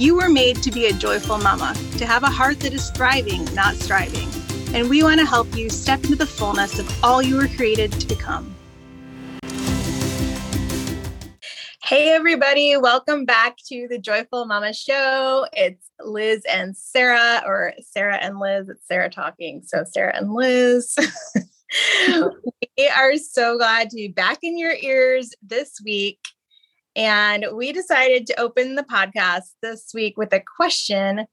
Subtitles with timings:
[0.00, 3.44] You were made to be a joyful mama, to have a heart that is thriving,
[3.54, 4.30] not striving.
[4.74, 7.92] And we want to help you step into the fullness of all you were created
[7.92, 8.56] to become.
[11.82, 15.46] Hey, everybody, welcome back to the Joyful Mama Show.
[15.52, 18.70] It's Liz and Sara, or Sara and Liz.
[18.70, 19.60] It's Sara talking.
[19.66, 20.96] So, Sara and Liz.
[22.78, 26.20] we are so glad to be back in your ears this week.
[26.96, 31.26] And we decided to open the podcast this week with a question.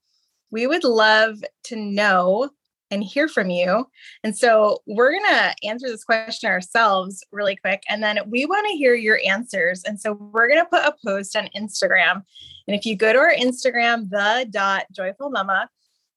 [0.50, 2.50] We would love to know
[2.90, 3.86] and hear from you.
[4.24, 7.82] And so we're going to answer this question ourselves really quick.
[7.88, 9.82] And then we want to hear your answers.
[9.84, 12.22] And so we're going to put a post on Instagram.
[12.66, 15.68] And if you go to our Instagram, the dot joyful mama,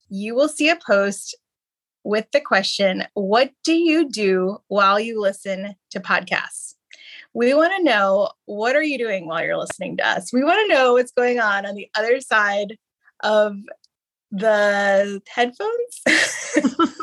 [0.09, 1.36] you will see a post
[2.03, 6.76] with the question What do you do while you listen to podcasts?
[7.33, 10.33] We want to know what are you doing while you're listening to us?
[10.33, 12.77] We want to know what's going on on the other side
[13.23, 13.55] of
[14.31, 16.02] the headphones.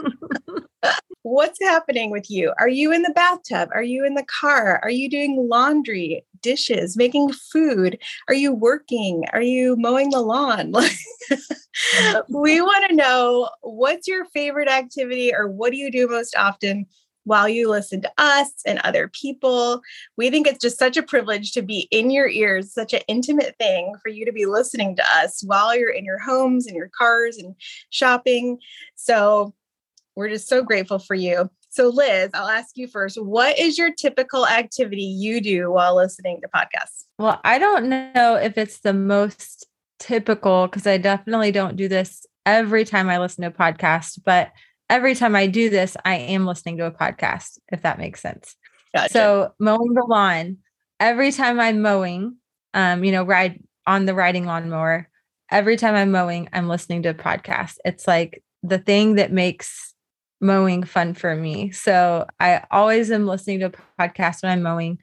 [1.22, 2.52] What's happening with you?
[2.58, 3.68] Are you in the bathtub?
[3.74, 4.80] Are you in the car?
[4.82, 7.98] Are you doing laundry, dishes, making food?
[8.28, 9.24] Are you working?
[9.32, 10.72] Are you mowing the lawn?
[12.28, 16.86] we want to know what's your favorite activity or what do you do most often
[17.28, 19.82] while you listen to us and other people.
[20.16, 23.54] We think it's just such a privilege to be in your ears, such an intimate
[23.58, 26.90] thing for you to be listening to us while you're in your homes and your
[26.96, 27.54] cars and
[27.90, 28.58] shopping.
[28.94, 29.54] So
[30.16, 31.50] we're just so grateful for you.
[31.68, 36.40] So, Liz, I'll ask you first what is your typical activity you do while listening
[36.40, 37.04] to podcasts?
[37.18, 39.66] Well, I don't know if it's the most
[39.98, 44.50] typical because I definitely don't do this every time I listen to a podcast, but
[44.90, 48.56] every time I do this, I am listening to a podcast, if that makes sense.
[48.94, 49.12] Gotcha.
[49.12, 50.58] So mowing the lawn,
[50.98, 52.36] every time I'm mowing,
[52.74, 55.08] um, you know, ride on the riding lawnmower,
[55.50, 57.76] every time I'm mowing, I'm listening to a podcast.
[57.84, 59.94] It's like the thing that makes
[60.40, 61.70] mowing fun for me.
[61.72, 64.98] So I always am listening to a podcast when I'm mowing.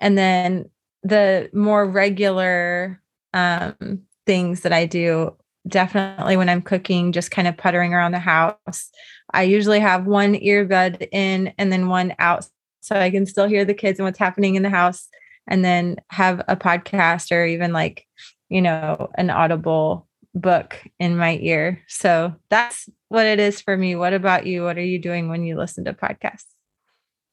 [0.00, 0.70] And then
[1.02, 3.00] the more regular
[3.32, 8.18] um, things that I do, definitely when I'm cooking, just kind of puttering around the
[8.18, 8.90] house.
[9.34, 12.46] I usually have one earbud in and then one out
[12.80, 15.08] so I can still hear the kids and what's happening in the house
[15.46, 18.06] and then have a podcast or even like,
[18.48, 21.82] you know, an audible book in my ear.
[21.88, 23.96] So that's what it is for me.
[23.96, 24.62] What about you?
[24.64, 26.46] What are you doing when you listen to podcasts?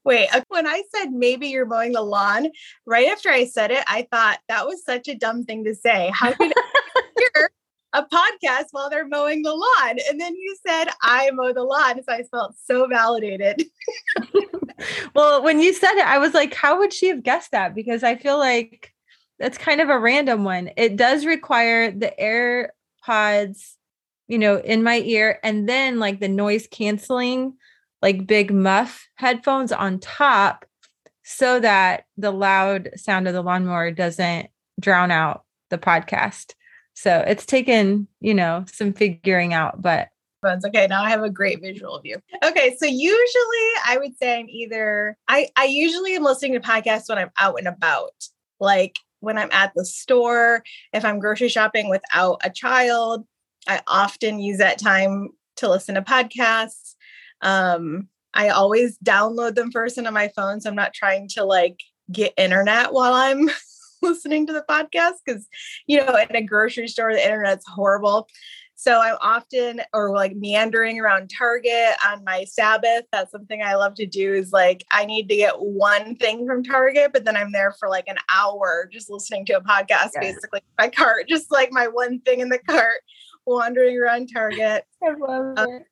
[0.03, 2.47] Wait, uh, when I said maybe you're mowing the lawn,
[2.87, 6.11] right after I said it, I thought that was such a dumb thing to say.
[6.13, 6.53] How could
[7.93, 9.97] a podcast while they're mowing the lawn.
[10.09, 12.01] And then you said, I mow the lawn.
[12.03, 13.65] So I felt so validated.
[15.15, 17.75] well, when you said it, I was like, how would she have guessed that?
[17.75, 18.93] Because I feel like
[19.39, 20.71] that's kind of a random one.
[20.77, 22.13] It does require the
[23.07, 23.73] AirPods,
[24.27, 27.55] you know, in my ear, and then like the noise canceling,
[28.01, 30.65] like big muff headphones on top
[31.23, 34.49] so that the loud sound of the lawnmower doesn't
[34.79, 36.53] drown out the podcast.
[37.01, 40.09] So it's taken, you know, some figuring out, but
[40.45, 42.17] Okay, now I have a great visual of you.
[42.43, 47.09] Okay, so usually I would say I'm either I I usually am listening to podcasts
[47.09, 48.11] when I'm out and about.
[48.59, 50.61] Like when I'm at the store,
[50.93, 53.25] if I'm grocery shopping without a child,
[53.67, 56.93] I often use that time to listen to podcasts.
[57.41, 61.79] Um, I always download them first into my phone, so I'm not trying to like
[62.11, 63.49] get internet while I'm
[64.11, 65.47] listening to the podcast because,
[65.87, 68.27] you know, in a grocery store, the internet's horrible.
[68.81, 73.05] So I'm often or like meandering around Target on my Sabbath.
[73.11, 76.63] That's something I love to do is like I need to get one thing from
[76.63, 80.21] Target, but then I'm there for like an hour just listening to a podcast, yeah.
[80.21, 83.01] basically my cart, just like my one thing in the cart,
[83.45, 84.83] wandering around Target.
[85.03, 85.83] I love um, it.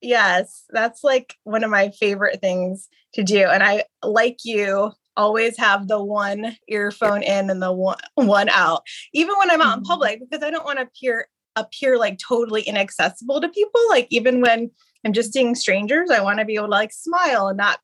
[0.00, 3.44] Yes, that's like one of my favorite things to do.
[3.48, 8.82] And I, like you, always have the one earphone in and the one, one out,
[9.12, 9.90] even when I'm out in mm-hmm.
[9.90, 13.80] public, because I don't want to appear appear like totally inaccessible to people.
[13.88, 14.70] Like even when
[15.04, 17.80] I'm just seeing strangers, I want to be able to like smile and not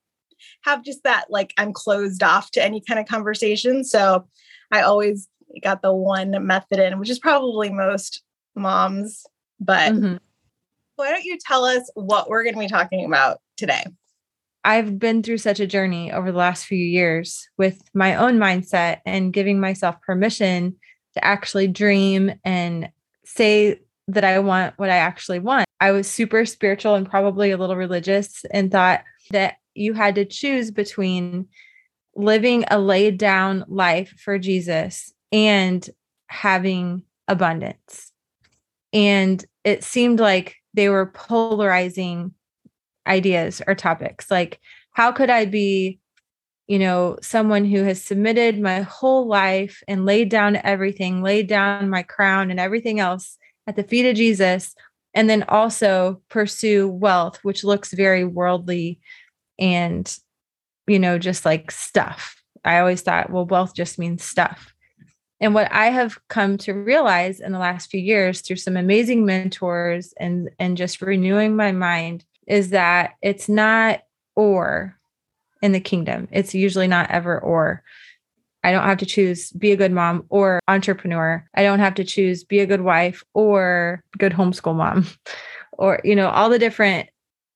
[0.63, 3.85] have just that like I'm closed off to any kind of conversation.
[3.85, 4.27] So
[4.71, 5.29] I always
[5.63, 8.23] got the one method in, which is probably most
[8.55, 9.25] moms.
[9.61, 10.17] But mm-hmm.
[10.97, 13.85] why don't you tell us what we're going to be talking about today?
[14.67, 18.99] I've been through such a journey over the last few years with my own mindset
[19.07, 20.75] and giving myself permission
[21.15, 22.91] to actually dream and
[23.25, 23.79] say
[24.09, 25.67] that I want what I actually want.
[25.81, 30.25] I was super spiritual and probably a little religious and thought that you had to
[30.25, 31.47] choose between
[32.17, 35.89] living a laid down life for Jesus and
[36.27, 38.11] having abundance.
[38.93, 42.35] And it seemed like they were polarizing
[43.07, 44.31] ideas or topics.
[44.31, 44.61] Like,
[44.93, 45.99] how could I be,
[46.67, 51.91] you know, someone who has submitted my whole life and laid down everything, laid down
[51.91, 54.75] my crown and everything else at the feet of Jesus,
[55.15, 59.01] and then also pursue wealth, which looks very worldly
[59.59, 60.19] and,
[60.87, 62.43] you know, just like stuff.
[62.65, 64.75] I always thought, well, wealth just means stuff.
[65.41, 69.27] And what I have come to realize in the last few years through some amazing
[69.27, 74.03] mentors and and just renewing my mind is that it's not
[74.35, 74.97] or
[75.63, 76.29] in the kingdom.
[76.31, 77.83] It's usually not ever or.
[78.65, 81.45] I don't have to choose be a good mom or entrepreneur.
[81.55, 85.07] I don't have to choose be a good wife or good homeschool mom
[85.73, 87.09] or you know all the different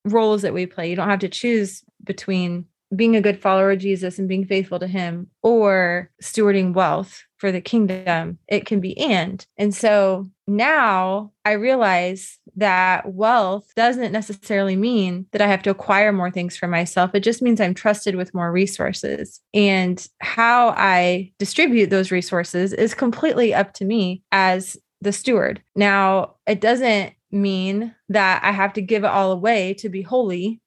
[0.04, 0.88] roles that we play.
[0.88, 4.78] You don't have to choose between being a good follower of Jesus and being faithful
[4.78, 8.38] to him or stewarding wealth for the kingdom.
[8.48, 9.44] It can be and.
[9.56, 16.12] And so now I realize that wealth doesn't necessarily mean that I have to acquire
[16.12, 17.14] more things for myself.
[17.14, 19.40] It just means I'm trusted with more resources.
[19.54, 25.62] And how I distribute those resources is completely up to me as the steward.
[25.76, 30.60] Now, it doesn't mean that I have to give it all away to be holy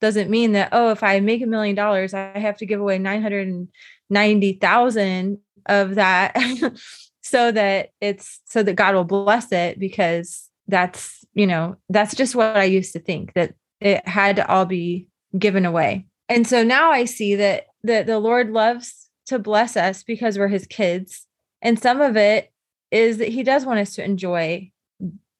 [0.00, 2.98] doesn't mean that oh if i make a million dollars i have to give away
[2.98, 6.34] 990,000 of that
[7.30, 12.34] so that it's so that God will bless it because that's you know that's just
[12.34, 15.06] what I used to think that it had to all be
[15.38, 20.02] given away and so now I see that that the Lord loves to bless us
[20.02, 21.26] because we're his kids
[21.62, 22.52] and some of it
[22.90, 24.70] is that he does want us to enjoy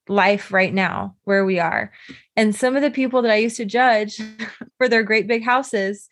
[0.09, 1.93] life right now where we are.
[2.37, 4.21] And some of the people that I used to judge
[4.79, 6.09] for their great big houses,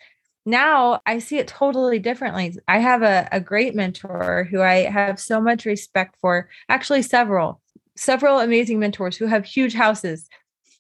[0.49, 2.57] now I see it totally differently.
[2.67, 7.61] I have a, a great mentor who I have so much respect for, actually, several,
[7.97, 10.27] several amazing mentors who have huge houses.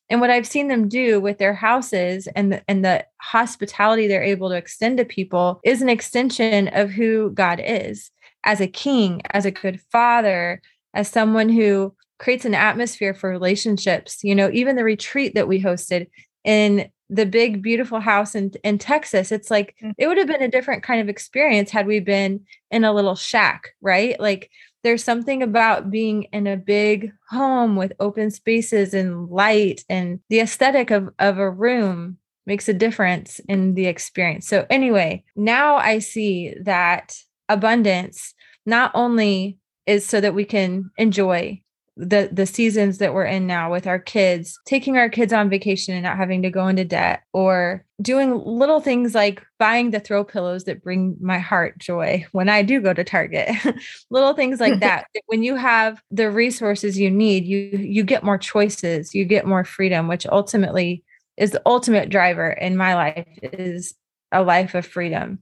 [0.09, 4.23] And what I've seen them do with their houses and the, and the hospitality they're
[4.23, 8.11] able to extend to people is an extension of who God is
[8.44, 10.62] as a king, as a good father,
[10.94, 14.25] as someone who creates an atmosphere for relationships.
[14.25, 16.06] You know, even the retreat that we hosted
[16.43, 19.93] in the big, beautiful house in, in Texas, it's like mm.
[19.96, 23.14] it would have been a different kind of experience had we been in a little
[23.14, 24.19] shack, right?
[24.20, 24.50] Like
[24.84, 30.40] there's something about being in a big home with open spaces and light and the
[30.40, 34.48] aesthetic of, of a room makes a difference in the experience.
[34.48, 37.15] So, anyway, now I see that
[37.48, 38.34] abundance
[38.65, 41.62] not only is so that we can enjoy
[41.98, 45.94] the the seasons that we're in now with our kids taking our kids on vacation
[45.94, 50.22] and not having to go into debt or doing little things like buying the throw
[50.22, 53.50] pillows that bring my heart joy when i do go to target.
[54.10, 58.38] Little things like that when you have the resources you need you you get more
[58.38, 61.02] choices you get more freedom which ultimately
[61.36, 63.94] is the ultimate driver in my life is
[64.32, 65.38] a life of freedom.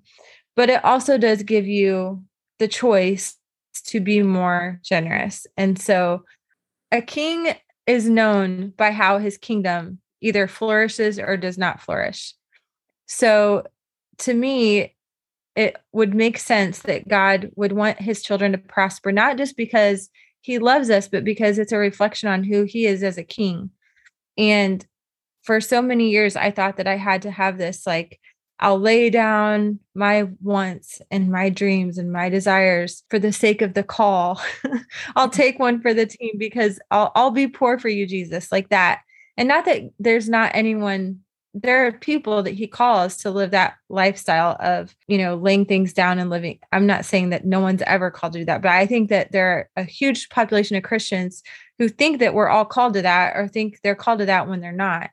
[0.54, 2.22] But it also does give you
[2.58, 3.36] the choice
[3.86, 5.46] to be more generous.
[5.56, 6.24] And so
[6.92, 7.54] a king
[7.86, 12.34] is known by how his kingdom either flourishes or does not flourish.
[13.06, 13.64] So
[14.18, 14.94] to me,
[15.54, 20.10] it would make sense that God would want his children to prosper, not just because
[20.40, 23.70] he loves us, but because it's a reflection on who he is as a king.
[24.36, 24.84] And
[25.42, 28.20] for so many years, I thought that I had to have this like
[28.58, 33.74] I'll lay down my wants and my dreams and my desires for the sake of
[33.74, 34.40] the call.
[35.16, 35.30] I'll mm-hmm.
[35.30, 39.02] take one for the team because I'll I'll be poor for you, Jesus, like that.
[39.36, 41.20] And not that there's not anyone
[41.62, 45.94] there are people that he calls to live that lifestyle of, you know, laying things
[45.94, 46.58] down and living.
[46.70, 49.32] I'm not saying that no one's ever called to do that, but I think that
[49.32, 51.42] there are a huge population of Christians
[51.78, 54.60] who think that we're all called to that or think they're called to that when
[54.60, 55.08] they're not.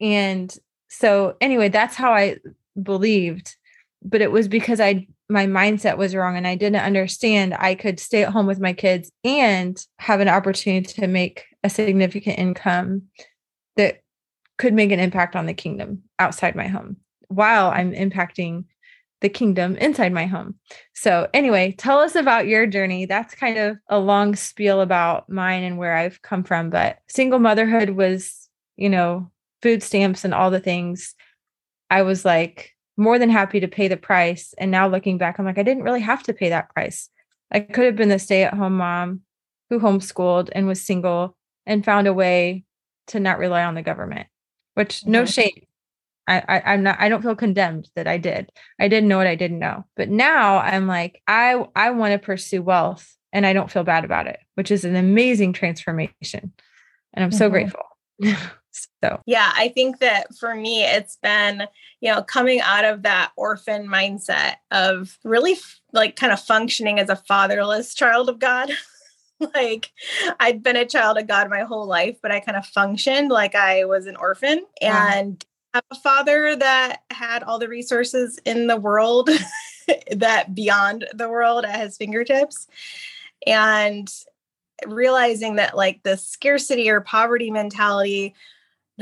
[0.00, 0.56] And
[0.88, 2.36] so anyway, that's how I
[2.80, 3.56] believed,
[4.02, 7.98] but it was because I my mindset was wrong and I didn't understand I could
[7.98, 13.04] stay at home with my kids and have an opportunity to make a significant income
[13.76, 14.02] that
[14.58, 16.98] could make an impact on the kingdom outside my home
[17.28, 18.64] while I'm impacting
[19.22, 20.56] the kingdom inside my home.
[20.94, 23.06] So, anyway, tell us about your journey.
[23.06, 27.38] That's kind of a long spiel about mine and where I've come from, but single
[27.38, 29.30] motherhood was, you know,
[29.62, 31.14] food stamps and all the things.
[31.92, 34.54] I was like more than happy to pay the price.
[34.56, 37.10] And now looking back, I'm like, I didn't really have to pay that price.
[37.50, 39.20] I could have been the stay at home mom
[39.68, 42.64] who homeschooled and was single and found a way
[43.08, 44.26] to not rely on the government,
[44.72, 45.66] which no shame.
[46.26, 48.50] I, I I'm not I don't feel condemned that I did.
[48.80, 49.84] I didn't know what I didn't know.
[49.94, 54.06] But now I'm like, I I want to pursue wealth and I don't feel bad
[54.06, 56.52] about it, which is an amazing transformation.
[57.12, 57.36] And I'm mm-hmm.
[57.36, 57.84] so grateful.
[58.72, 59.20] so.
[59.26, 61.64] Yeah, I think that for me it's been,
[62.00, 66.98] you know, coming out of that orphan mindset of really f- like kind of functioning
[66.98, 68.70] as a fatherless child of God.
[69.54, 69.90] like
[70.40, 73.54] I'd been a child of God my whole life, but I kind of functioned like
[73.54, 78.76] I was an orphan and have a father that had all the resources in the
[78.76, 79.30] world
[80.12, 82.68] that beyond the world at his fingertips.
[83.46, 84.12] And
[84.86, 88.34] realizing that like the scarcity or poverty mentality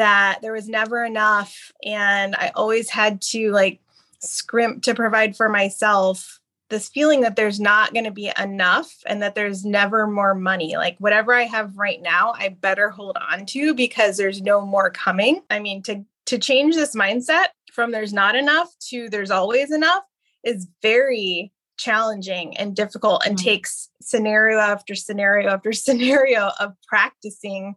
[0.00, 3.80] that there was never enough and i always had to like
[4.20, 6.40] scrimp to provide for myself
[6.70, 10.76] this feeling that there's not going to be enough and that there's never more money.
[10.76, 14.88] Like whatever I have right now, I better hold on to because there's no more
[14.90, 15.42] coming.
[15.50, 20.04] I mean, to to change this mindset from there's not enough to there's always enough
[20.44, 23.44] is very challenging and difficult and mm-hmm.
[23.44, 27.74] takes scenario after scenario after scenario of practicing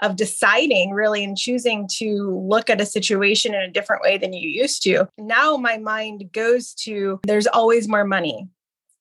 [0.00, 4.32] of deciding really and choosing to look at a situation in a different way than
[4.32, 5.08] you used to.
[5.18, 8.48] Now my mind goes to there's always more money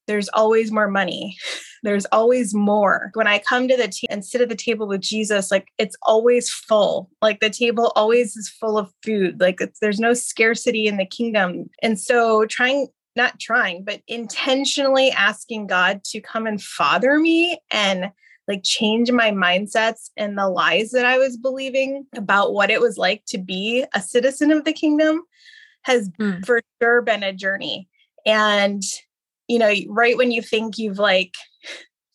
[0.07, 1.37] there's always more money.
[1.83, 3.11] There's always more.
[3.13, 5.97] When I come to the table and sit at the table with Jesus, like it's
[6.03, 7.09] always full.
[7.21, 9.41] Like the table always is full of food.
[9.41, 11.69] Like there's no scarcity in the kingdom.
[11.81, 18.09] And so trying not trying, but intentionally asking God to come and father me and
[18.47, 22.97] like change my mindsets and the lies that I was believing about what it was
[22.97, 25.21] like to be a citizen of the kingdom
[25.83, 26.45] has mm.
[26.45, 27.87] for sure been a journey.
[28.25, 28.83] And
[29.47, 31.33] you know, right when you think you've like,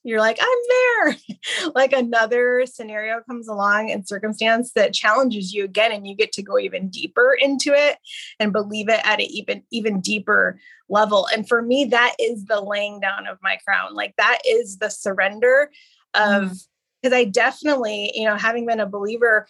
[0.03, 1.17] you're like, I'm there.
[1.75, 6.43] like another scenario comes along and circumstance that challenges you again, and you get to
[6.43, 7.99] go even deeper into it
[8.41, 10.59] and believe it at an even even deeper
[10.89, 11.29] level.
[11.33, 13.95] And for me, that is the laying down of my crown.
[13.95, 15.71] Like that is the surrender
[16.19, 16.59] of
[17.03, 17.21] because mm.
[17.21, 19.47] I definitely, you know, having been a believer,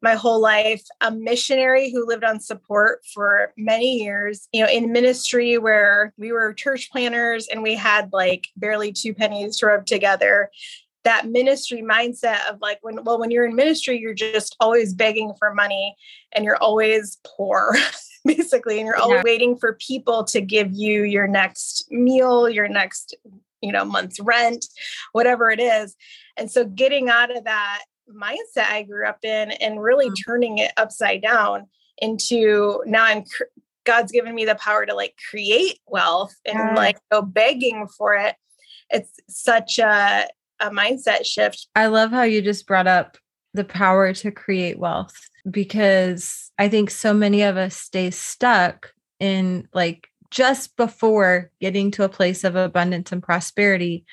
[0.00, 4.92] my whole life, a missionary who lived on support for many years, you know, in
[4.92, 9.86] ministry where we were church planners and we had like barely two pennies to rub
[9.86, 10.50] together.
[11.04, 15.32] That ministry mindset of like when well, when you're in ministry, you're just always begging
[15.38, 15.96] for money
[16.32, 17.74] and you're always poor,
[18.24, 19.02] basically, and you're yeah.
[19.02, 23.16] always waiting for people to give you your next meal, your next,
[23.60, 24.66] you know, month's rent,
[25.12, 25.96] whatever it is.
[26.36, 30.30] And so getting out of that mindset I grew up in and really mm-hmm.
[30.30, 31.66] turning it upside down
[31.98, 33.24] into now I'm
[33.84, 36.74] God's given me the power to like create wealth and yeah.
[36.74, 38.36] like go begging for it.
[38.90, 40.26] It's such a
[40.60, 41.68] a mindset shift.
[41.74, 43.16] I love how you just brought up
[43.54, 45.16] the power to create wealth
[45.50, 52.04] because I think so many of us stay stuck in like just before getting to
[52.04, 54.04] a place of abundance and prosperity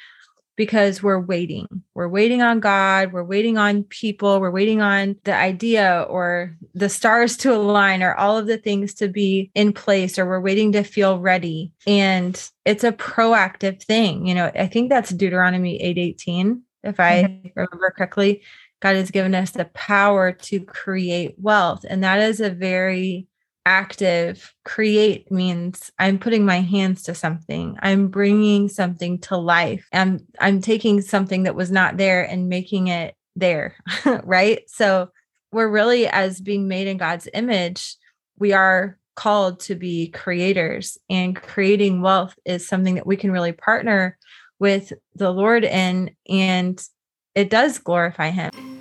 [0.56, 1.68] because we're waiting.
[1.94, 6.90] We're waiting on God, we're waiting on people, we're waiting on the idea or the
[6.90, 10.72] stars to align or all of the things to be in place or we're waiting
[10.74, 11.72] to feel ready.
[11.86, 14.26] And it's a proactive thing.
[14.28, 17.48] You know, I think that's Deuteronomy 8:18 if I mm-hmm.
[17.56, 18.42] remember correctly.
[18.82, 23.28] God has given us the power to create wealth and that is a very
[23.66, 27.78] active create means i'm putting my hands to something.
[27.82, 32.88] I'm bringing something to life i'm i'm taking something that was not there and making
[32.88, 33.76] it there
[34.24, 34.62] right?
[34.68, 35.10] So
[35.52, 37.96] we're really as being made in god's image
[38.38, 43.54] we are called to be creators and creating wealth is something that we can really
[43.54, 44.18] partner
[44.60, 46.86] with the lord in and
[47.34, 48.75] it does glorify him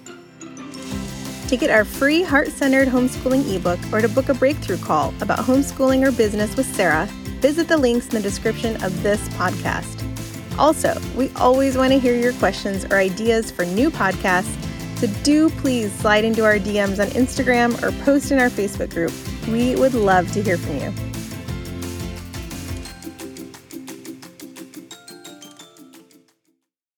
[1.49, 5.39] to get our free heart centered homeschooling ebook or to book a breakthrough call about
[5.39, 7.07] homeschooling or business with Sara,
[7.41, 10.01] visit the links in the description of this podcast.
[10.59, 14.57] Also, we always want to hear your questions or ideas for new podcasts,
[14.97, 19.13] So do please slide into our DMs on Instagram or post in our Facebook group.
[19.49, 21.14] We would love to hear from you.